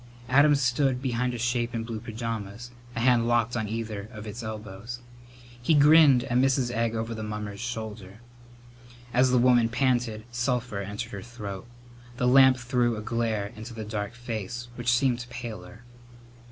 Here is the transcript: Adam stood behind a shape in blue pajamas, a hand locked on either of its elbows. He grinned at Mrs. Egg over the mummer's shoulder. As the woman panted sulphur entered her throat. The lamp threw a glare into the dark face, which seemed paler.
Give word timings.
Adam 0.29 0.55
stood 0.55 0.99
behind 0.99 1.31
a 1.35 1.37
shape 1.37 1.75
in 1.75 1.83
blue 1.83 1.99
pajamas, 1.99 2.71
a 2.95 2.99
hand 3.01 3.27
locked 3.27 3.55
on 3.55 3.67
either 3.67 4.09
of 4.11 4.25
its 4.25 4.41
elbows. 4.41 4.99
He 5.61 5.75
grinned 5.75 6.23
at 6.23 6.39
Mrs. 6.39 6.71
Egg 6.71 6.95
over 6.95 7.13
the 7.13 7.21
mummer's 7.21 7.59
shoulder. 7.59 8.17
As 9.13 9.29
the 9.29 9.37
woman 9.37 9.69
panted 9.69 10.23
sulphur 10.31 10.79
entered 10.81 11.11
her 11.11 11.21
throat. 11.21 11.67
The 12.17 12.27
lamp 12.27 12.57
threw 12.57 12.97
a 12.97 13.01
glare 13.03 13.53
into 13.55 13.75
the 13.75 13.85
dark 13.85 14.15
face, 14.15 14.69
which 14.73 14.91
seemed 14.91 15.23
paler. 15.29 15.83